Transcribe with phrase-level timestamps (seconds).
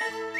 [0.00, 0.30] you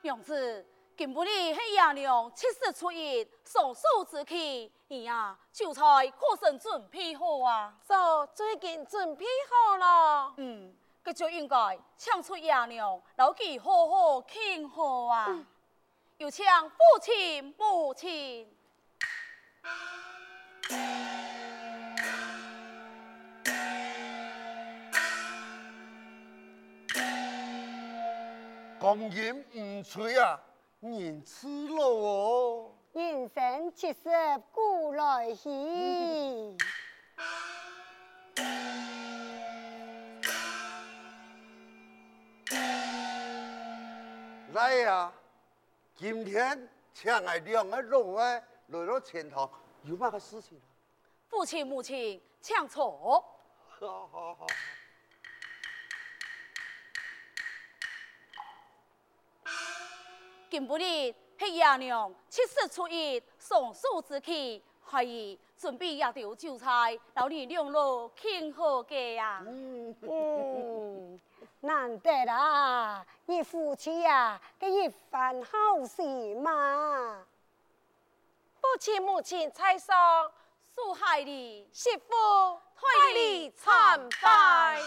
[0.00, 0.66] 娘子，
[0.96, 5.82] 今不哩是爷娘七十出一，送寿之期，你呀就在
[6.18, 7.74] 可曾准备好啊？
[7.84, 10.32] 早最近准备好了。
[10.38, 15.26] 嗯，这就应该请出爷娘，老记好好庆贺啊！
[15.28, 15.46] 嗯、
[16.18, 18.44] 有请父亲母亲。
[28.80, 30.40] 光阴唔催啊，
[30.80, 32.72] 人迟了哦。
[32.94, 34.10] 人生七十
[34.50, 36.56] 古来稀。
[44.52, 45.12] 来呀，
[45.98, 49.50] 今天请来两个老外来到前堂，
[49.82, 50.62] 有嘛个事情啊？
[51.26, 53.20] 父亲母亲，请坐。
[53.80, 54.46] 好好好。
[60.48, 69.42] 今不日，黑爷娘七十初一，送寿之期，还已准备一道酒菜，老你两路庆贺家呀。
[69.46, 71.20] 嗯嗯，
[71.60, 76.02] 难得啦，你夫妻呀，给一番好事
[76.36, 77.26] 嘛。
[78.60, 80.30] 父亲母亲在上，
[80.74, 84.80] 苏海里媳妇退礼参拜。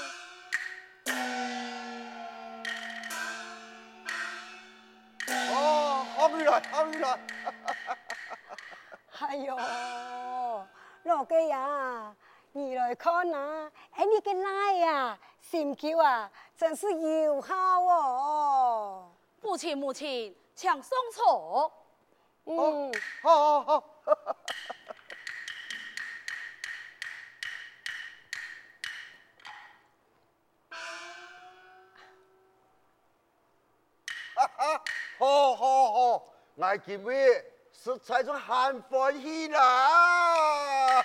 [6.16, 7.20] 好运来，好运来！
[9.22, 9.56] 哎呦，
[11.04, 12.16] 老哥呀，
[12.54, 19.12] 你来看啊，哎，你个奶呀，心桥啊，真是又好哦。
[19.42, 21.72] 母亲母亲，请上座。
[22.46, 23.84] 嗯，好好好。
[35.20, 36.24] 好好好，
[36.56, 37.46] 我今日
[37.84, 41.04] 实在是很欢喜啦！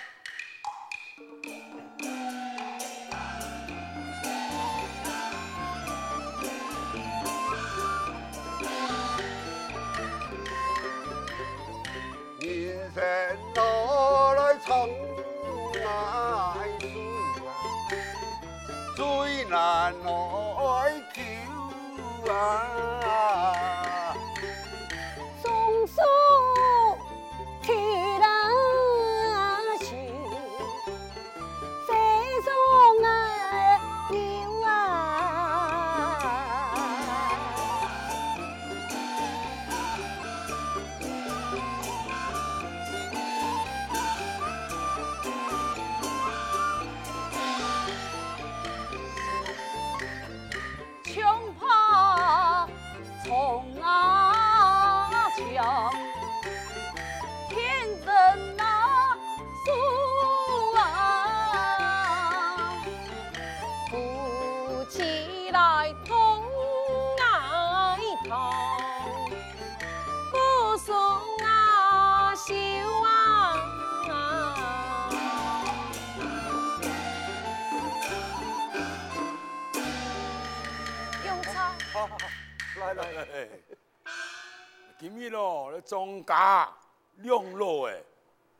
[85.17, 86.71] 今日咯，庄家
[87.15, 88.03] 两老哎，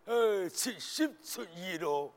[0.06, 2.12] 呃，七十出迎咯，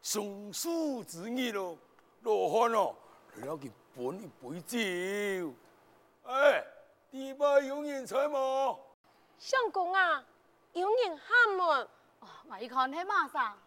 [0.00, 1.76] 送寿之日咯，
[2.20, 2.96] 罗汉咯，
[3.34, 5.52] 来了件本一杯酒。
[6.22, 6.64] 哎，
[7.10, 8.78] 第八有人在吗？
[9.36, 10.24] 相公啊，
[10.74, 11.88] 有人喊门，
[12.50, 13.58] 我一看喺马上。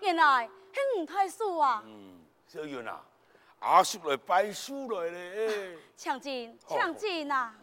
[0.00, 1.80] 原来系吴太叔啊！
[1.86, 3.00] 嗯，小云啊，
[3.60, 5.76] 阿叔来拜书来咧。
[5.96, 7.54] 抢进，抢进啊！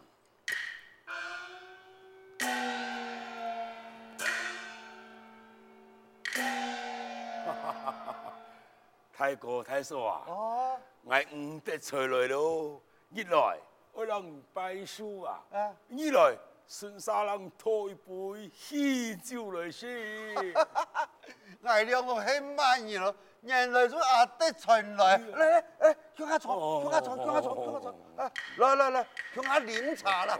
[9.12, 10.22] 太哥太叔啊！
[10.28, 12.80] 哦，我唔得出来咯。
[13.10, 13.58] 一来
[13.92, 14.24] 我让
[14.54, 19.90] 拜书啊，啊二来孙沙人拖一杯喜酒来先。
[21.60, 23.16] 我两个很满意咯，
[23.48, 30.38] 原来就阿得传来，来来来，坐，向下坐，向下坐，向下坐，啊，来来来，向下饮茶啦。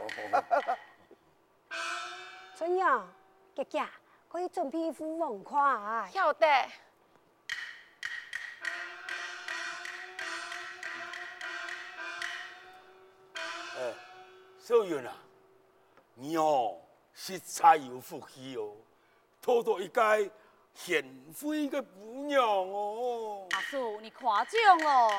[2.54, 3.10] 春阳，
[3.54, 3.82] 姐姐
[4.28, 6.10] 可以准备一副碗筷。
[6.12, 6.46] 晓得。
[6.46, 6.70] 哎，
[14.58, 15.16] 小云啊，
[16.14, 16.78] 你哦
[17.14, 18.76] 实在有福气哦，
[19.40, 20.30] 拖到一个
[20.78, 21.04] 贤
[21.38, 23.48] 惠的姑娘哦。
[23.50, 25.10] 阿叔，你夸奖哦。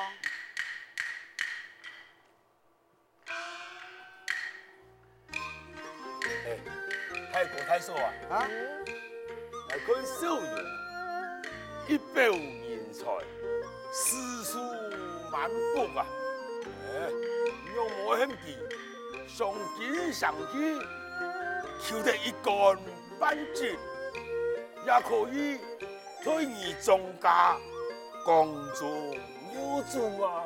[6.46, 6.58] 哎，
[7.30, 8.48] 太国太叔啊，啊，
[9.68, 13.04] 来看小云，一表人才，
[13.92, 14.58] 诗书
[15.30, 16.06] 满腹啊。
[16.88, 17.10] 哎，
[17.76, 18.56] 用我兄弟
[19.28, 20.80] 上京上京，
[21.80, 22.78] 求得一干
[23.20, 23.78] 半截，
[24.90, 25.60] 也可以
[26.24, 27.56] 推你庄家
[28.24, 28.88] 共做
[29.54, 30.42] 有主啊。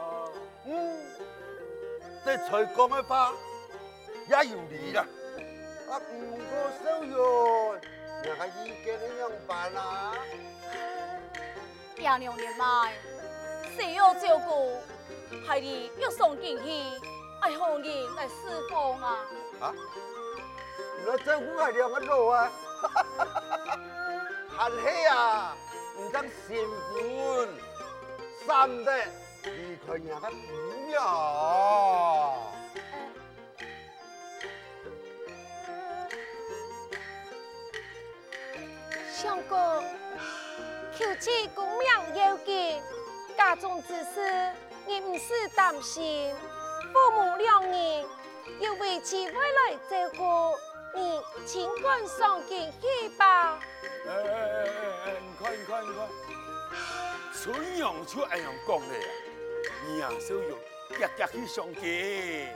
[0.67, 1.01] 嗯，
[2.23, 3.33] 这才讲的话
[4.29, 5.07] 也有理啦。
[5.91, 6.45] 啊，不过
[6.85, 7.11] 小云，
[8.23, 10.13] 你还意见怎样办啊？
[11.97, 12.93] 爹娘年来，
[13.75, 14.77] 谁要照顾？
[15.47, 16.65] 害你要送进去，
[17.41, 19.17] 爱何人来侍奉啊？
[19.61, 19.75] 啊？
[20.99, 22.53] 你政府系两个路啊？
[24.57, 25.57] 闲气啊！
[25.97, 26.29] 唔得善
[26.93, 27.49] 款，
[28.47, 28.91] 三得
[29.45, 30.35] 离开人家姑
[30.87, 30.93] 娘。
[39.13, 39.85] 相公，
[40.97, 42.81] 求其公明要紧，
[43.37, 44.53] 家中之事
[44.87, 46.35] 你唔使担心。
[46.93, 48.05] 父母两人
[48.61, 50.55] 要为其未来照顾，
[50.95, 53.59] 你尽管上京去吧。
[54.07, 54.69] 哎哎哎
[55.07, 56.07] 哎，你看你看你看，
[57.33, 59.07] 春阳就咁样讲的呀，
[59.87, 60.55] 你啊小玉
[60.99, 62.49] 夹夹去上京。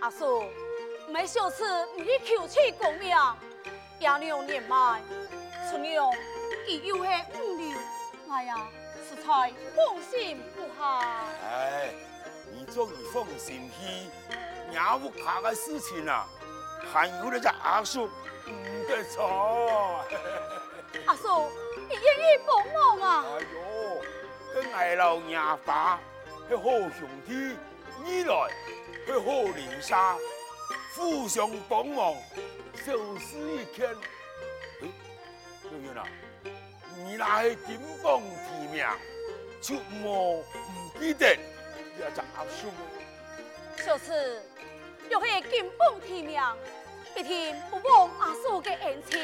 [0.00, 1.64] 阿叔，唔系小事，
[1.96, 3.16] 唔去求其公明。
[4.00, 5.02] 廿两年来，
[5.70, 6.12] 春阳
[6.66, 7.78] 伊又系五流，
[8.30, 8.68] 哎呀，
[9.08, 11.00] 实在放心不下。
[11.44, 11.90] 哎，
[12.52, 16.26] 你终于放心去鸟屋下嘅事情啊，
[16.92, 20.04] 还有你只阿叔唔得错。
[21.06, 21.50] 阿叔，
[21.88, 23.24] 你愿意帮忙啊？
[23.26, 24.02] 哎呦，
[24.54, 26.00] 跟外老爷爸
[26.48, 27.56] 系好兄弟，
[28.04, 28.50] 你来
[29.06, 29.96] 系好邻舍，
[30.94, 32.14] 互相帮忙，
[32.74, 33.88] 小事一件。
[34.82, 34.88] 哎，
[35.62, 36.04] 小远啊，
[36.96, 38.86] 你那系金榜题名，
[39.60, 40.44] 就莫唔
[40.98, 42.68] 记得你只阿叔。
[43.82, 44.42] 小次，
[45.08, 46.40] 又系金榜题名，
[47.14, 49.18] 必定不忘阿叔嘅恩情。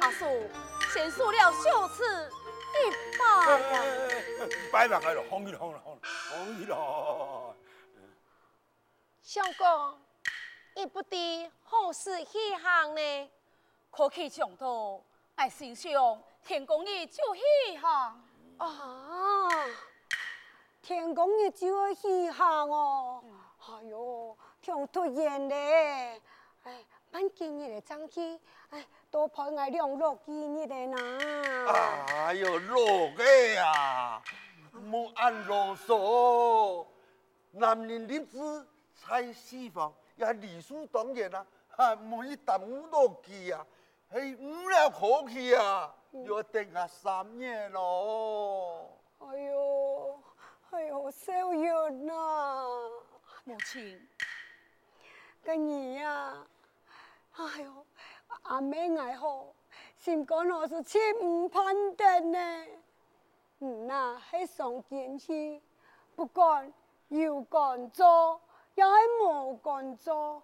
[0.00, 0.24] 阿叔
[0.92, 2.28] 先输了小次
[2.74, 3.82] 一百呀！
[4.72, 7.54] 拜拜开了，红衣红了，红衣了。
[9.22, 10.00] 相公，
[10.74, 13.30] 你不知何时起行呢？
[13.92, 15.04] 可去上头，
[15.36, 17.88] 爱心上天公爷就起行。
[18.58, 19.48] 啊，
[20.82, 23.22] 天公爷就要起行哦。
[23.60, 26.20] 哎呦，挺突然嘞！
[26.64, 30.96] 哎，办今日的争气，哎，多陪我两落今日的呐。
[32.26, 32.76] 哎呦，老
[33.16, 34.22] 嘅呀，
[34.72, 36.86] 莫按啰嗦，
[37.50, 38.38] 男人立志
[39.08, 43.66] 在西方也理所当然啦，还唔去耽误落去啊，
[44.12, 48.96] 系唔了可气啊，要等下三年咯。
[49.18, 50.20] 哎呦，
[50.70, 52.64] 哎呦，小月呐，
[53.42, 54.08] 母亲，
[55.42, 56.46] 跟你呀，
[57.32, 57.86] 哎呦，
[58.42, 59.46] 阿妹爱好，
[59.96, 62.66] 心肝我是千唔盼的呢。
[63.60, 65.60] 嗯呐，喺上件事，
[66.16, 66.72] 不管
[67.08, 68.40] 有干做，
[68.74, 68.90] 也系
[69.22, 70.42] 冇干做。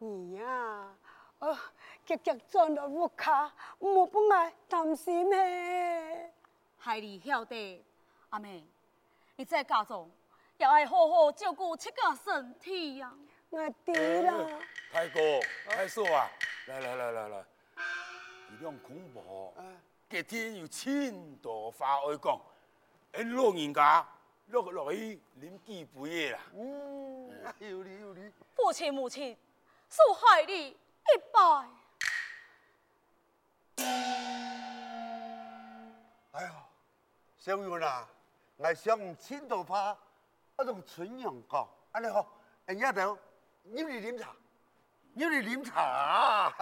[0.00, 0.96] 儿呀，
[1.38, 1.58] 呃，
[2.06, 6.32] 结结转到屋卡，冇不爱担心嘿。
[6.78, 7.84] 孩儿晓得，
[8.30, 8.64] 阿妹，
[9.36, 10.10] 你在家中
[10.58, 13.12] 要爱好好照顾七个身体呀、
[13.54, 13.92] 我地
[14.22, 14.34] 啦。
[14.92, 15.20] 太哥、
[15.68, 16.28] 太叔啊，
[16.66, 17.44] 来来来来来，
[18.50, 19.54] 你两恐怖，
[20.10, 22.40] 隔天有千朵花爱讲，
[23.12, 24.04] 俺老人家
[24.48, 26.40] 落落去啉几杯嘢啦。
[26.52, 27.30] 嗯，
[27.60, 28.32] 有理有理。
[28.56, 29.36] 父亲母亲，
[29.88, 30.76] 受害你一
[31.32, 31.68] 拜。
[36.32, 36.50] 哎呦，
[37.38, 38.08] 小云啊，
[38.56, 39.96] 我想千朵花，
[40.58, 42.26] 那种春阳讲，安尼好，
[42.66, 43.16] 人家都
[43.72, 44.36] 要你饮茶，
[45.14, 46.54] 要你饮茶。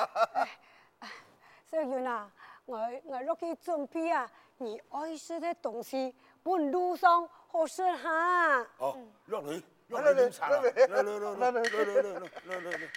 [1.66, 2.30] 小云啊，
[2.64, 8.60] 我我落去准备啊，你爱吃的东西，半路上好食下。
[8.78, 10.60] 哦，落去，落去饮茶啦！
[10.62, 12.02] 来来来来来来来来
[12.44, 12.90] 来来来。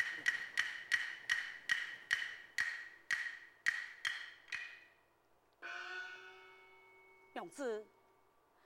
[7.33, 7.85] 娘子，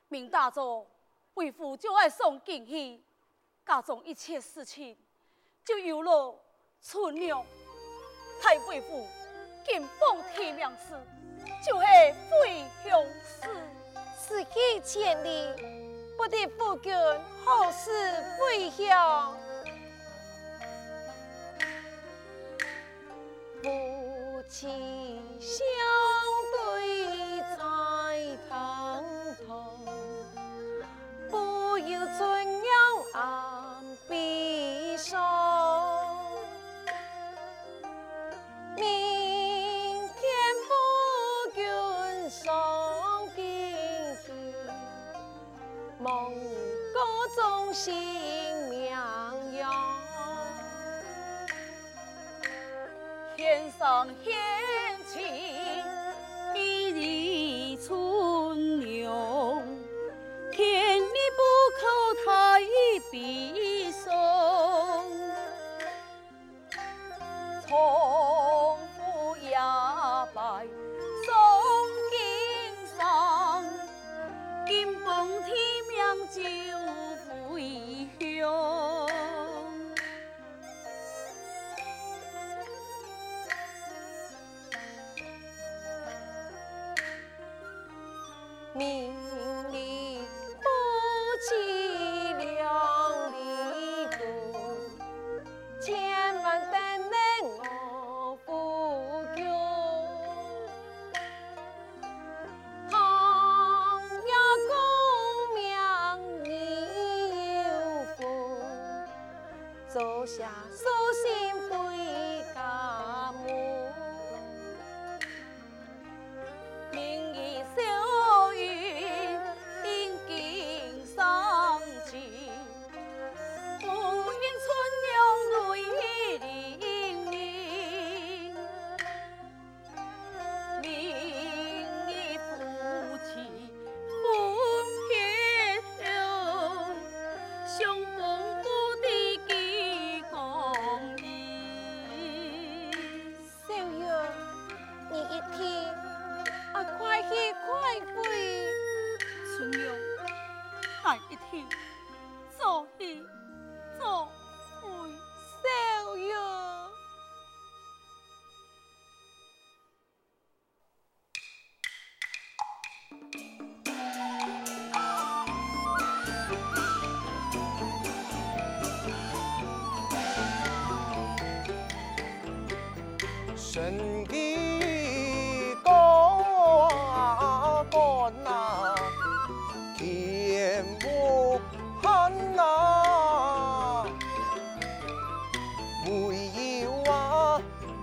[0.09, 0.85] 明大早，
[1.35, 3.03] 为父就爱送锦衣，
[3.65, 4.97] 家中一切事情
[5.69, 6.35] 就由了
[6.81, 7.45] 春娘。
[8.41, 9.07] 太为父
[9.63, 10.99] 金榜题名时，
[11.63, 11.85] 就是
[12.27, 13.47] 非乡事。
[14.17, 15.47] 此去千里，
[16.17, 16.91] 不得夫君
[17.45, 17.91] 何时
[18.39, 19.37] 回乡？
[23.61, 25.61] 夫妻相
[47.81, 47.93] 新
[48.71, 49.69] 娘哟
[53.37, 54.37] 天上天
[88.73, 89.13] 明
[89.71, 90.19] 里
[90.61, 90.67] 不
[91.49, 91.78] 见。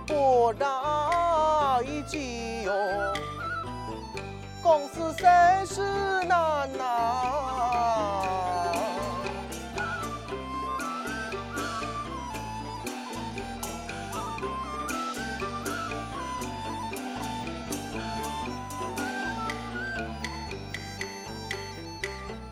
[0.07, 2.73] 不大一句哟，
[4.63, 5.27] 公司谁
[5.65, 5.81] 是
[6.23, 6.85] 难哪？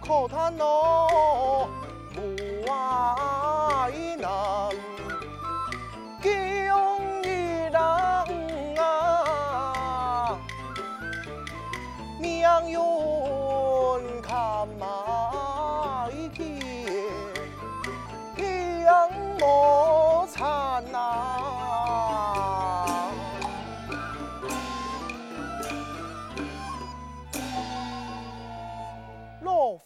[0.01, 0.63] 靠他呢！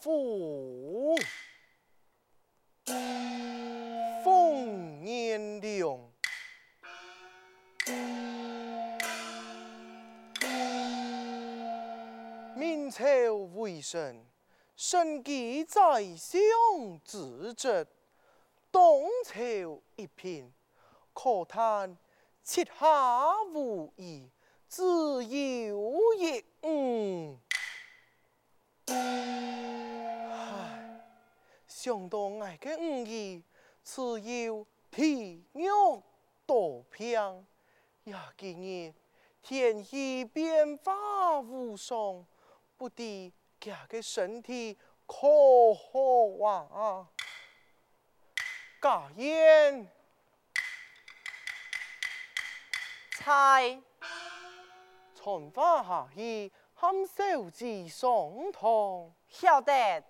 [0.01, 1.13] 复
[4.23, 6.09] 凤年流
[12.55, 13.03] 明朝
[13.55, 14.25] 为臣
[14.77, 16.39] 深记宰相
[17.03, 17.85] 之职
[18.71, 19.37] 东朝
[19.97, 20.53] 一品
[21.13, 21.97] 可叹
[22.41, 24.29] 其下无义
[24.69, 24.81] 之
[25.25, 27.37] 有也嗯
[31.81, 33.41] 想到我的五姨，
[33.85, 36.03] 只有体弱
[36.45, 37.47] 多病，
[38.03, 38.93] 也今日
[39.41, 42.27] 天气变化无常。
[42.75, 43.31] 不敌
[43.61, 47.07] 家的身体可好啊？
[48.81, 49.87] 家燕，
[53.11, 53.81] 菜，
[55.15, 58.09] 春花下去，喊小姐上
[58.51, 59.13] 堂。
[59.29, 60.03] 晓得。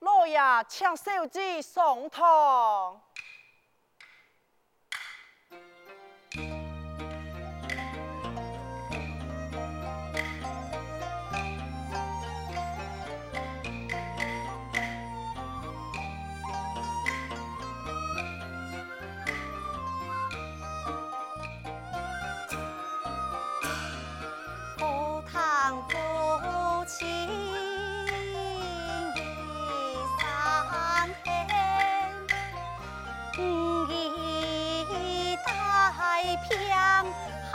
[0.00, 0.38] 老爷
[0.68, 3.00] 请小姐上堂。
[33.38, 33.44] 锦
[34.90, 35.48] 衣带
[36.42, 36.48] 飘
[37.52, 37.54] 汉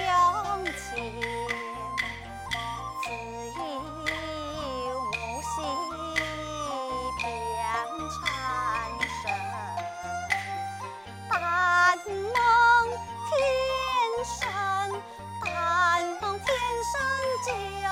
[0.00, 0.06] 阳
[0.64, 1.20] 情
[3.02, 3.58] 慈衣
[4.94, 4.98] 无
[5.42, 5.52] 袖
[7.18, 7.22] 便
[8.14, 8.22] 缠
[9.10, 9.24] 身
[16.38, 16.48] 天
[16.84, 16.92] 上
[17.44, 17.89] 丹天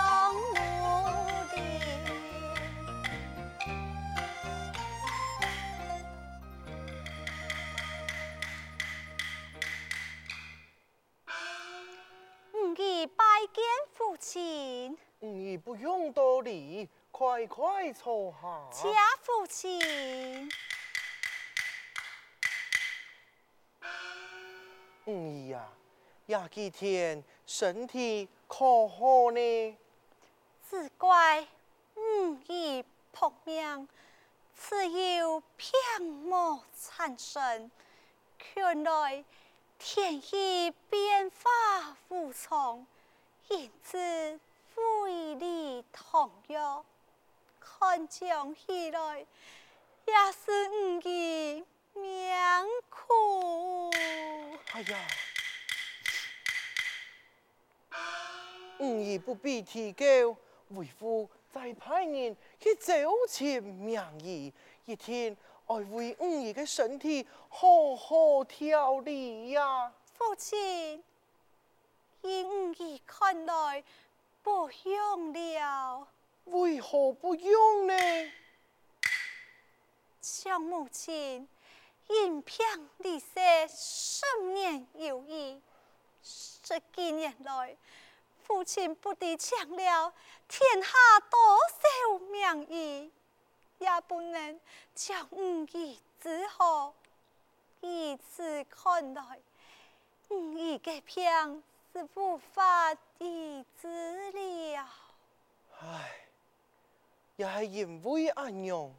[15.64, 18.82] 不用多礼，快快坐下。
[18.82, 18.90] 家
[19.22, 20.50] 父亲，
[25.06, 25.68] 五儿呀，
[26.26, 29.76] 呀几天身体可好呢？
[30.68, 31.46] 只怪
[31.94, 33.88] 五儿扑命，
[34.54, 37.70] 只有偏魔缠身，
[38.38, 39.24] 看来
[39.78, 42.86] 天意变化无常，
[43.48, 44.40] 因此。
[45.04, 46.84] 胃里痛药，
[47.58, 53.90] 看将起来也是五儿命苦。
[54.72, 54.98] 哎呀，
[58.78, 60.36] 五儿不必提高，
[60.68, 62.94] 为父再派人去找
[63.28, 64.52] 寻名医，
[64.84, 69.92] 一天爱为五儿的身体好好调理呀。
[70.14, 71.02] 父亲，
[72.22, 73.84] 以五儿看来。
[74.40, 76.08] 不用了，
[76.44, 78.32] 为何不用呢？
[80.22, 81.46] 像母亲
[82.06, 82.56] 因病
[82.98, 83.26] 离世
[83.68, 85.60] 十年有余，
[86.22, 87.76] 十几年来，
[88.42, 90.14] 父亲不敌抢了
[90.48, 90.90] 天下
[91.28, 93.12] 多少名医，
[93.78, 94.58] 也不能
[94.94, 96.94] 将五儿治好。
[97.80, 99.40] 以此看来，
[100.30, 101.62] 五儿的病。
[101.92, 103.88] 是无法医治
[104.32, 104.86] 了。
[105.80, 106.10] 唉，
[107.36, 108.92] 也系因为阿娘，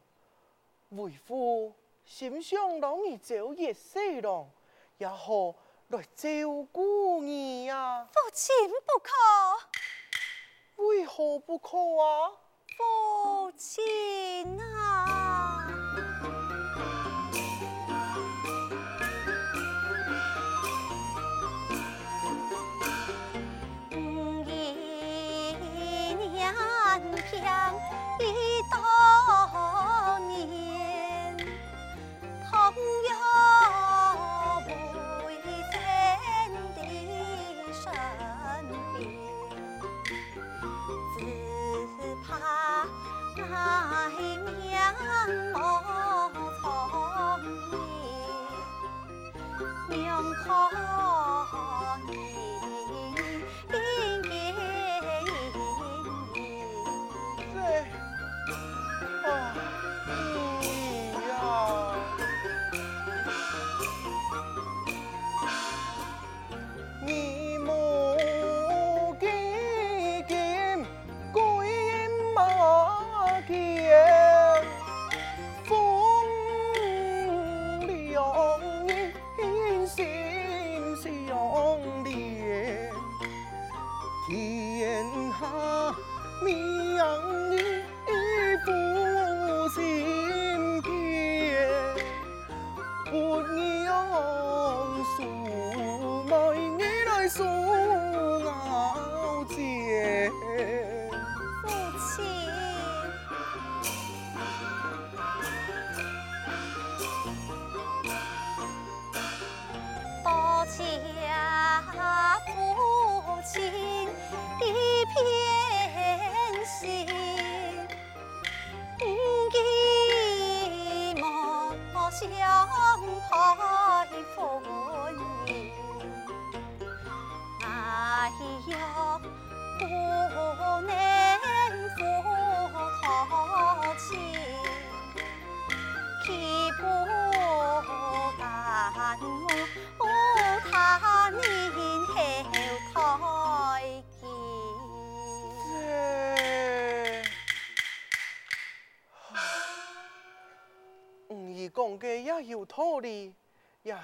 [0.90, 1.74] 为父
[2.04, 4.46] 心想让你早日死了，
[4.98, 5.54] 也好
[5.88, 6.28] 来照
[6.72, 8.08] 顾你呀。
[8.12, 9.10] 父亲不可，
[10.84, 12.32] 为何不可啊？
[12.76, 15.59] 父亲啊！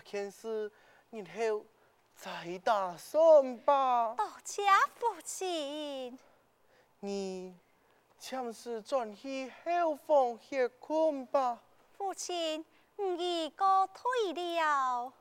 [0.07, 0.71] 也看是
[1.11, 1.65] 日后
[2.15, 4.15] 再打算吧。
[4.17, 4.63] 多谢
[4.95, 6.17] 父亲。
[7.01, 7.55] 你
[8.19, 11.61] 暂时转去后方歇困吧。
[11.97, 12.65] 父亲，
[12.97, 15.13] 我已告退了。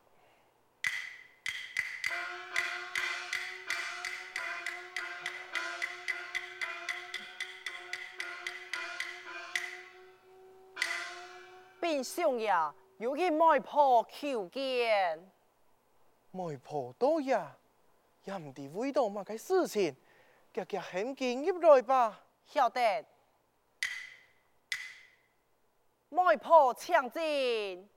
[11.79, 15.31] 变相呀，有去媒婆求见。
[16.31, 17.55] 媒婆多呀，
[18.23, 19.23] 也唔知为到嘛？
[19.23, 19.95] 个事情，
[20.53, 22.23] 夹夹很紧入来吧。
[22.45, 23.05] 晓得。
[26.09, 27.89] 媒婆抢进。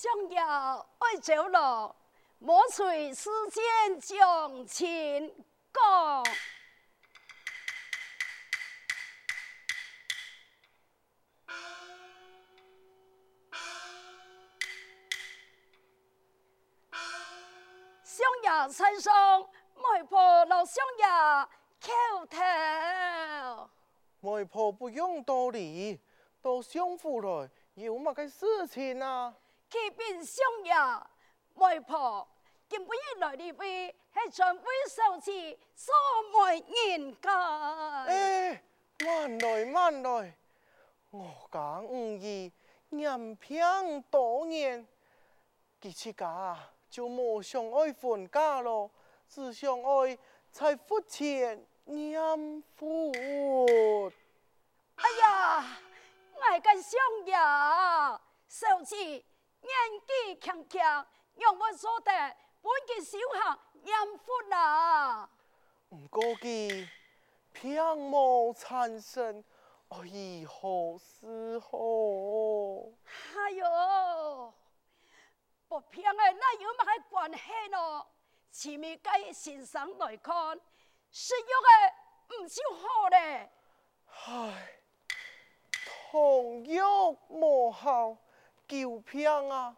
[0.00, 1.94] 想要爱走路，
[2.38, 5.30] 莫随时间将情。
[5.74, 6.24] 讲。
[18.02, 19.42] 想要身上
[19.74, 21.44] 媒婆老想要
[21.78, 23.70] 口头，
[24.20, 26.00] 媒婆不用多礼，
[26.40, 29.34] 到相府来有么个事情啊？
[29.70, 30.74] 启禀相爷，
[31.54, 32.26] 媒婆
[32.68, 35.94] 今晡日来的位系全会受旨所
[36.32, 36.64] 媒
[36.96, 38.04] 人家。
[38.06, 38.62] 哎，
[38.98, 40.36] 慢来慢来，
[41.10, 42.52] 我讲唔易，
[42.88, 44.84] 人品多年，
[45.80, 46.58] 佢自家
[46.90, 48.90] 就冇想爱分家咯，
[49.28, 50.18] 只想爱
[50.50, 52.20] 在府前念
[52.74, 53.12] 佛。
[54.96, 55.78] 哎呀，
[56.34, 57.36] 我个相爷
[58.48, 59.22] 受旨。
[59.60, 59.72] 年
[60.06, 60.80] 纪轻轻，
[61.34, 62.10] 让我做得
[62.62, 65.28] 本嘅小学念佛啦。
[65.90, 66.88] 唔过佢
[67.52, 69.44] 偏无产生，
[69.88, 71.78] 我以后是好。
[73.34, 74.54] 哎哟，
[75.68, 78.06] 不偏的那有乜嘅关系咯？
[78.52, 80.60] 前面计先生来看，
[81.10, 83.52] 食药嘅唔少好咧。
[84.26, 84.80] 唉，
[86.10, 88.16] 同药无效。
[88.70, 89.76] 救病啊，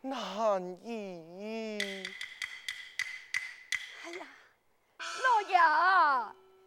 [0.00, 2.02] 难以。
[4.02, 4.26] 哎呀，
[4.98, 5.56] 老爷，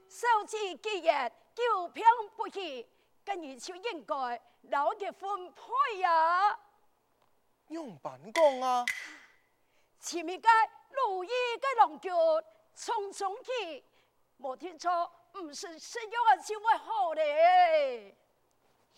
[0.09, 2.05] 受之既然救病
[2.37, 2.87] 不起，
[3.25, 6.57] 今日就应该老的分配呀。
[7.67, 8.85] 用办公啊？
[9.99, 10.47] 前面嘅
[10.91, 12.15] 如意嘅龙脚
[12.77, 13.83] 匆匆去，
[14.37, 18.15] 莫听错，唔是食药啊，就会好咧。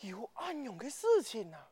[0.01, 1.67] 有暗用嘅事情啊？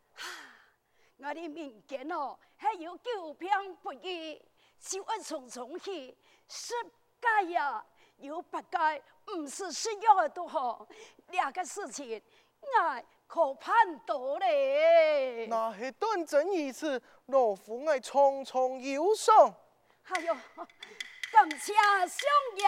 [1.20, 3.50] 我哋民间哦，还有久病
[3.82, 4.40] 不医，
[4.80, 6.16] 就爱匆匆去，
[6.48, 6.74] 十
[7.20, 7.84] 戒呀，
[8.18, 9.04] 有八戒，
[9.36, 10.88] 唔是食药的都好，
[11.30, 12.22] 两个事情
[12.62, 15.48] 我可判多嘞。
[15.48, 19.54] 那系断真一次，老夫爱匆匆有伤。
[20.04, 20.36] 哎呦，
[21.32, 22.64] 感谢相爷。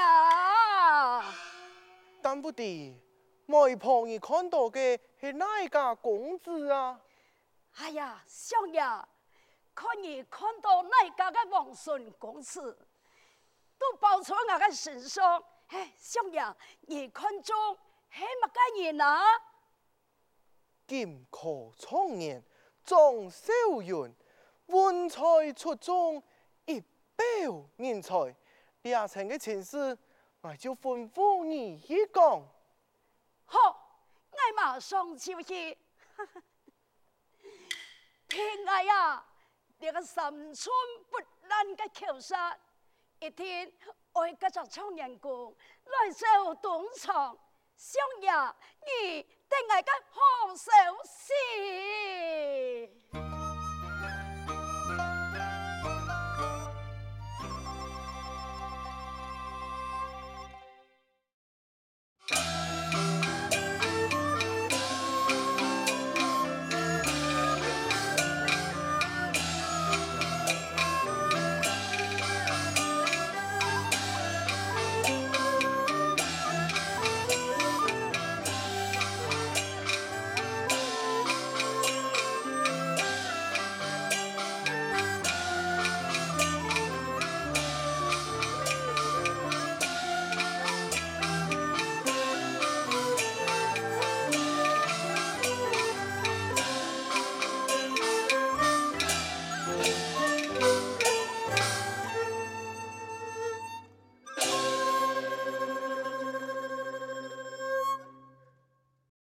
[2.22, 3.00] 但不敌，
[3.46, 7.00] 媒婆你看到的，是哪一家公子啊？
[7.80, 8.82] 哎呀，相爷，
[9.74, 12.78] 看你看到那家的王孙公子，
[13.78, 15.42] 都包出我的身上。
[15.68, 16.44] 哎，相爷，
[16.82, 17.78] 你看中
[18.12, 19.24] 系乜个人啊？
[20.86, 22.44] 金科创年，
[22.84, 24.14] 张少云，
[24.66, 26.22] 文才出众，
[26.66, 28.36] 一表人才。
[28.82, 29.98] 两层的情事，
[30.42, 32.46] 我就吩咐你去讲。
[33.46, 33.60] 好，
[34.32, 35.78] 我马上就去。
[38.30, 39.26] 天涯呀，
[39.80, 40.72] 你个三寸
[41.10, 42.36] 不烂的口舌，
[43.20, 43.74] 一天
[44.14, 45.54] 爱个做唱人工
[45.86, 47.36] 来受东厂，
[47.76, 48.32] 相爷
[48.86, 50.72] 你定系个好手
[51.04, 51.34] 势。